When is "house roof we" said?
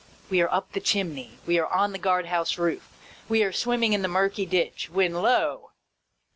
2.25-3.43